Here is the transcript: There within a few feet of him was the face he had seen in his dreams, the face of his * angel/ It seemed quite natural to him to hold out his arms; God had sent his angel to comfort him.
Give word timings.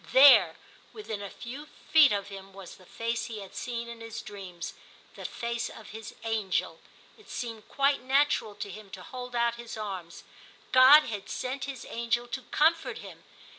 There 0.13 0.55
within 0.93 1.21
a 1.21 1.29
few 1.29 1.67
feet 1.91 2.11
of 2.11 2.29
him 2.29 2.53
was 2.53 2.73
the 2.77 2.87
face 2.87 3.25
he 3.25 3.37
had 3.41 3.53
seen 3.53 3.87
in 3.87 4.01
his 4.01 4.23
dreams, 4.23 4.73
the 5.13 5.25
face 5.25 5.69
of 5.69 5.89
his 5.89 6.15
* 6.19 6.23
angel/ 6.23 6.79
It 7.19 7.29
seemed 7.29 7.67
quite 7.69 8.01
natural 8.01 8.55
to 8.55 8.71
him 8.71 8.89
to 8.97 9.03
hold 9.03 9.35
out 9.35 9.57
his 9.61 9.77
arms; 9.77 10.23
God 10.71 11.03
had 11.03 11.29
sent 11.29 11.65
his 11.65 11.85
angel 11.87 12.27
to 12.29 12.41
comfort 12.49 12.97
him. 12.97 13.23